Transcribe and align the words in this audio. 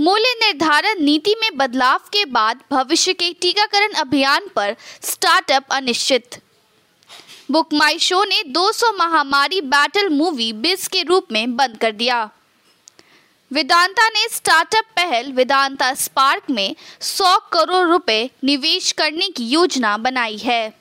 मूल्य 0.00 0.34
निर्धारण 0.40 1.00
नीति 1.00 1.34
में 1.40 1.56
बदलाव 1.56 1.98
के 1.98 2.24
बाद 2.24 2.60
भविष्य 2.70 3.12
के 3.12 3.32
टीकाकरण 3.32 3.92
अभियान 3.92 4.48
पर 4.56 4.76
स्टार्टअप 5.02 5.64
अनिश्चित। 5.70 6.40
बुक 7.50 7.74
माई 7.74 7.98
शो 7.98 8.24
ने 8.24 8.42
200 8.42 8.92
महामारी 8.98 9.60
बैटल 9.60 10.08
मूवी 10.08 10.52
बिज 10.52 10.88
के 10.88 11.02
रूप 11.02 11.28
में 11.32 11.56
बंद 11.56 11.76
कर 11.76 11.92
दिया। 11.92 12.30
वेदांता 13.52 14.08
ने 14.08 14.28
स्टार्टअप 14.28 14.84
पहल 14.84 15.32
वेदांता 15.32 15.94
स्पार्क 15.94 16.42
में 16.50 16.76
100 17.00 17.36
करोड़ 17.52 17.88
रुपए 17.88 18.30
निवेश 18.44 18.92
करने 18.92 19.28
की 19.28 19.44
योजना 19.44 19.96
बनाई 19.98 20.36
है। 20.36 20.72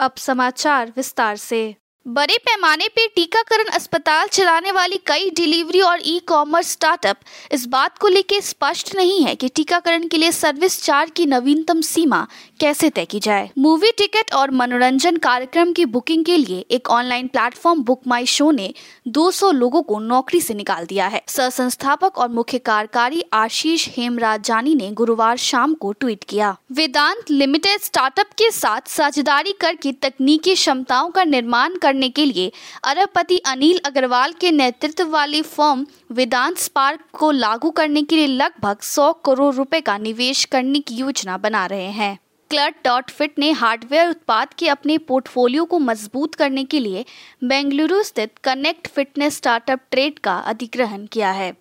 अब 0.00 0.14
समाचार 0.16 0.92
विस्तार 0.96 1.36
से। 1.36 1.74
बड़े 2.06 2.36
पैमाने 2.38 2.86
पर 2.88 3.06
टीकाकरण 3.14 3.64
अस्पताल 3.64 4.26
चलाने 4.26 4.72
वाली 4.72 4.96
कई 5.06 5.30
डिलीवरी 5.30 5.80
और 5.80 5.98
ई 6.06 6.18
कॉमर्स 6.18 6.70
स्टार्टअप 6.70 7.16
इस 7.52 7.66
बात 7.66 7.98
को 7.98 8.08
लेकर 8.08 8.40
स्पष्ट 8.40 8.94
नहीं 8.96 9.24
है 9.24 9.34
कि 9.34 9.48
टीकाकरण 9.48 10.06
के 10.08 10.18
लिए 10.18 10.32
सर्विस 10.32 10.82
चार्ज 10.82 11.10
की 11.10 11.26
नवीनतम 11.26 11.80
सीमा 11.80 12.26
कैसे 12.60 12.90
तय 12.90 13.04
की 13.04 13.20
जाए। 13.20 13.50
मूवी 13.58 13.90
टिकट 13.90 14.32
और 14.34 14.50
मनोरंजन 14.50 15.16
कार्यक्रम 15.16 15.72
की 15.72 15.84
बुकिंग 15.86 16.24
के 16.24 16.36
लिए 16.36 16.64
एक 16.70 16.90
online 16.90 17.26
platform 17.26 17.82
book 17.82 18.02
my 18.06 18.26
show 18.26 18.50
ने 18.50 18.72
200 19.08 19.50
लोगों 19.52 19.82
को 19.82 19.98
नौकरी 19.98 20.40
से 20.40 20.54
निकाल 20.54 20.86
दिया 20.86 21.06
है। 21.06 21.22
सह 21.28 21.48
संस्थापक 21.48 22.18
और 22.18 22.28
मुख्य 22.28 22.58
कार्यकारी 22.58 23.24
आशीष 23.32 23.88
हेमराज 23.88 24.42
जानी 24.42 24.74
ने 24.74 24.90
गुरुवार 24.92 25.36
शाम 25.36 25.74
को 25.74 25.92
ट्वीट 25.92 26.24
किया। 26.24 26.56
वेदांत 26.72 27.30
लिमिटेड 27.30 27.80
स्टार्टअप 27.80 28.32
के 28.38 28.50
साथ 28.50 28.88
साझेदारी 28.88 29.52
करके 29.52 29.92
तकनीकी 29.92 30.54
क्षमताओं 30.54 31.10
का 31.10 31.24
निर्माण 31.24 31.76
कर 31.76 31.94
करने 31.96 32.08
के 32.08 32.24
लिए 32.24 32.52
अरबपति 32.84 33.38
अनिल 33.38 33.80
अग्रवाल 33.86 34.32
के 34.32 34.50
नेतृत्व 34.50 35.08
वाली 35.08 35.42
फर्म 35.42 35.86
वेदांत 36.12 36.58
स्पार्क 36.58 37.00
को 37.12 37.30
लागू 37.30 37.70
करने 37.70 38.02
के 38.02 38.16
लिए 38.16 38.26
लगभग 38.26 38.80
100 38.80 39.12
करोड़ 39.24 39.54
रुपए 39.54 39.80
का 39.80 39.96
निवेश 39.98 40.44
करने 40.44 40.80
की 40.80 40.94
योजना 40.94 41.36
बना 41.38 41.66
रहे 41.66 41.90
हैं। 41.92 42.18
क्लर्ट 42.50 42.74
डॉट 42.84 43.10
फिट 43.10 43.38
ने 43.38 43.50
हार्डवेयर 43.52 44.08
उत्पाद 44.08 44.54
के 44.54 44.68
अपने 44.68 44.98
पोर्टफोलियो 44.98 45.64
को 45.64 45.78
मज़बूत 45.78 46.34
करने 46.34 46.64
के 46.64 46.80
लिए 46.80 47.04
बेंगलुरु 47.44 48.02
स्थित 48.02 48.38
कनेक्ट 48.44 48.88
फिटनेस 48.88 49.36
स्टार्टअप 49.36 49.80
ट्रेड 49.90 50.18
का 50.18 50.36
अधिग्रहण 50.36 51.06
किया 51.06 51.30
है। 51.30 51.52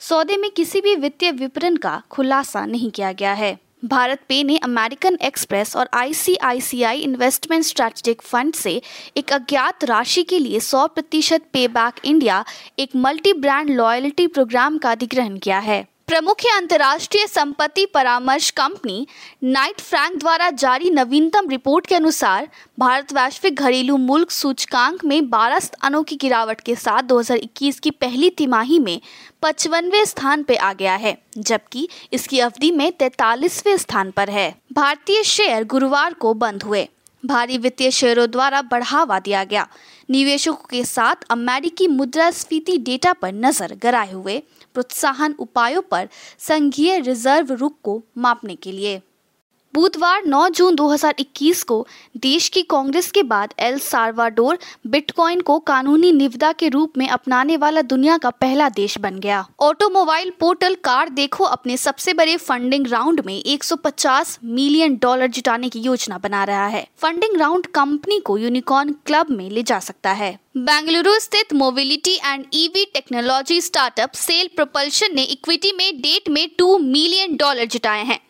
सौदे 0.00 0.36
में 0.36 0.50
किसी 0.50 0.80
भी 0.80 0.94
वित्तीय 0.96 1.32
विपणन 1.32 1.76
का 1.76 2.02
खुलासा 2.10 2.66
नहीं 2.66 2.90
किया 2.90 3.12
गया 3.12 3.32
है। 3.32 3.58
भारत 3.84 4.20
पे 4.28 4.42
ने 4.42 4.56
अमेरिकन 4.56 5.18
एक्सप्रेस 5.22 5.76
और 5.76 5.88
आईसीआईसीआई 5.94 6.98
इन्वेस्टमेंट 6.98 7.64
स्ट्रैटेजिक 7.64 8.22
फंड 8.22 8.54
से 8.54 8.80
एक 9.16 9.32
अज्ञात 9.32 9.84
राशि 9.84 10.22
के 10.22 10.38
लिए 10.38 10.60
100 10.60 10.88
प्रतिशत 10.88 11.42
पे 11.52 11.66
बैक 11.68 12.00
इंडिया 12.04 12.44
एक 12.78 12.96
मल्टी 12.96 13.32
ब्रांड 13.32 13.70
लॉयल्टी 13.70 14.26
प्रोग्राम 14.26 14.78
का 14.78 14.90
अधिग्रहण 14.90 15.38
किया 15.38 15.58
है। 15.58 15.93
प्रमुख 16.08 16.36
अंतर्राष्ट्रीय 16.56 17.26
संपत्ति 17.26 17.86
परामर्श 17.86 18.50
कंपनी 18.50 19.06
नाइट 19.44 19.80
फ्रैंक 19.80 20.18
द्वारा 20.18 20.50
जारी 20.50 20.90
नवीनतम 20.90 21.48
रिपोर्ट 21.48 21.86
के 21.86 21.94
अनुसार 21.94 22.48
भारत 22.78 23.12
वैश्विक 23.12 23.54
घरेलू 23.54 23.96
मुल्क 23.96 24.30
सूचकांक 24.30 25.04
में 25.04 25.20
12 25.20 25.60
स्थानों 25.60 26.02
की 26.02 26.16
गिरावट 26.16 26.60
के 26.60 26.74
साथ 26.74 27.02
2021 27.02 27.80
की 27.80 27.90
पहली 27.90 28.30
तिमाही 28.30 28.78
में 28.78 29.00
पचपनवे 29.42 30.06
स्थान 30.06 30.42
पर 30.42 30.54
आ 30.54 30.72
गया 30.72 30.94
है, 30.94 31.16
जबकि 31.38 31.88
इसकी 32.12 32.40
अवधि 32.40 32.70
में 32.70 32.92
तैतालीसवें 32.92 33.76
स्थान 33.76 34.10
पर 34.10 34.30
है। 34.30 34.54
भारतीय 34.72 35.22
शेयर 35.22 35.64
गुरुवार 35.64 36.14
को 36.14 36.34
बंद 36.34 36.62
हुए। 36.62 36.88
भारी 37.26 37.58
वित्तीय 37.58 37.90
शेयरों 37.90 38.30
द्वारा 38.30 38.62
बढ़ावा 38.62 39.18
दिया 39.18 39.44
गया। 39.44 39.66
निवेशकों 40.10 40.54
के 40.70 40.84
साथ 40.84 41.24
अमेरिकी 41.30 41.86
मुद्रास्फीति 41.86 42.76
डेटा 42.78 43.12
पर 43.12 43.32
नज़र 43.32 43.74
गराए 43.74 44.12
हुए 44.12 44.38
प्रोत्साहन 44.74 45.34
उपायों 45.38 45.82
पर 45.82 46.08
संघीय 46.38 46.98
रिज़र्व 46.98 47.52
रुख 47.52 47.76
को 47.82 48.02
मापने 48.18 48.54
के 48.54 48.72
लिए। 48.72 49.00
बुधवार 49.74 50.24
9 50.24 50.48
जून 50.48 50.74
2021 50.76 51.62
को 51.62 51.86
देश 52.16 52.48
की 52.48 52.62
कांग्रेस 52.62 53.10
के 53.10 53.22
बाद 53.22 53.54
एल 53.58 53.78
सार्वाडोर 53.78 54.58
बिटकॉइन 54.86 55.40
को 55.40 55.58
कानूनी 55.58 56.10
निविदा 56.12 56.50
के 56.52 56.68
रूप 56.68 56.98
में 56.98 57.06
अपनाने 57.08 57.56
वाला 57.56 57.82
दुनिया 57.82 58.18
का 58.18 58.30
पहला 58.30 58.68
देश 58.68 58.96
बन 58.98 59.18
गया। 59.18 59.44
ऑटोमोबाइल 59.60 60.30
पोर्टल 60.40 60.74
कार 60.84 61.08
देखो 61.08 61.44
अपने 61.44 61.76
सबसे 61.76 62.14
बड़े 62.14 62.36
फंडिंग 62.36 62.86
राउंड 62.86 63.22
में 63.26 63.34
150 63.36 64.38
मिलियन 64.44 64.98
डॉलर 65.02 65.26
जुटाने 65.26 65.68
की 65.68 65.80
योजना 65.80 66.18
बना 66.18 66.44
रहा 66.44 66.66
है। 66.66 66.86
फंडिंग 66.96 67.36
राउंड 67.40 67.66
कंपनी 67.66 68.18
को 68.20 68.36
यूनिकॉर्न 68.38 68.94
क्लब 69.06 69.30
में 69.30 69.48
ले 69.50 69.62
जा 69.62 69.78
सकता 69.78 70.10
है। 70.12 70.30
बेंगलुरु 70.56 71.18
स्थित 71.20 71.54
mobility 71.54 72.14
and 72.24 72.44
EV 72.54 72.84
technology 72.84 73.60
startup 73.60 74.12
Cell 74.12 74.50
Propulsion 74.56 75.14
ने 75.14 75.22
इक्विटी 75.22 75.72
में 75.72 76.00
डेट 76.00 76.28
में 76.28 76.48
टू 76.58 76.78
मिलियन 76.78 77.36
डॉलर 77.36 77.64
जुटाए 77.64 78.04
हैं। 78.04 78.20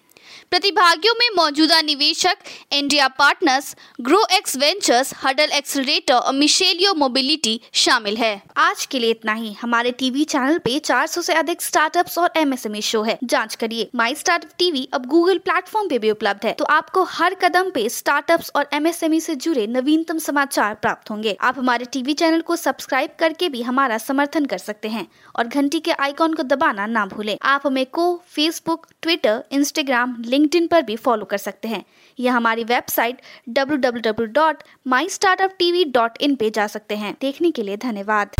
प्रतिभागियों 0.54 1.14
में 1.14 1.28
मौजूदा 1.36 1.80
निवेशक 1.82 2.36
India 2.72 3.08
Partners 3.08 3.76
GrowX 4.32 4.56
Ventures 4.56 5.12
Huddle 5.22 5.50
Accelerator 5.52 6.14
और 6.14 6.34
मिशेलियो 6.34 6.94
मोबिलिटी 6.94 7.60
शामिल 7.72 8.16
है। 8.16 8.42
आज 8.56 8.86
के 8.86 8.98
लिए 8.98 9.10
इतना 9.10 9.32
ही। 9.32 9.52
हमारे 9.52 9.90
टीवी 9.90 10.24
चैनल 10.24 10.58
पे 10.58 10.78
400 10.78 11.22
से 11.22 11.34
अधिक 11.34 11.62
स्टार्टअप्स 11.62 12.18
और 12.18 12.30
एमएसएमई 12.36 12.80
शो 12.80 13.02
है। 13.02 13.18
जाँच 13.24 13.54
करिए। 13.54 13.90
माई 13.94 14.14
स्टार्टअप 14.14 14.50
टीवी 14.58 14.88
अब 14.92 15.06
गूगल 15.06 15.38
प्लेटफॉर्म 15.38 15.88
पे 15.88 15.98
भी 15.98 16.10
उपलब्ध 16.10 16.46
है। 16.46 16.52
तो 16.52 16.64
आपको 16.64 17.02
हर 17.04 17.34
कदम 17.34 17.70
पे 17.70 17.88
स्टार्टअप्स 17.88 18.52
और 18.56 18.68
एमएसएमई 18.72 19.20
से 19.20 19.34
जुड़े 19.34 19.66
नवीनतम 19.66 20.18
समाचार 20.18 20.74
प्राप्त 20.74 21.10
होंगे। 21.10 21.36
आप 21.40 21.58
हमारे 21.58 21.84
टीवी 21.84 22.14
चैनल 22.14 22.40
को 22.40 22.56
सब्सक्राइब 22.56 23.10
करके 23.18 23.48
भी 23.48 23.62
हमारा 23.62 23.98
समर्थन 23.98 24.44
कर 24.44 24.58
सकते 24.58 24.88
हैं 24.88 25.06
और 25.36 25.48
घंटी 25.48 25.80
के 25.80 25.90
आइकॉन 25.90 26.34
को 26.34 26.42
दबाना 26.42 26.86
ना 26.86 27.06
भूले। 27.06 27.38
आप 27.42 27.66
हमें 27.66 27.86
को 27.86 28.22
फेसबुक 28.26 28.86
ट्विटर 29.02 29.44
इंस्टाग्राम 29.52 30.16
लिंक्डइन 30.44 30.66
पर 30.66 30.82
भी 30.82 30.96
फॉलो 30.96 31.24
कर 31.24 31.38
सकते 31.38 31.68
हैं 31.68 31.84
या 32.18 32.32
हमारी 32.32 32.64
वेबसाइट 32.64 33.20
www.mystartuptv.in 33.58 36.36
पे 36.38 36.50
जा 36.56 36.66
सकते 36.66 36.96
हैं 36.96 37.16
देखने 37.20 37.50
के 37.50 37.62
लिए 37.62 37.76
धन्यवाद 37.86 38.30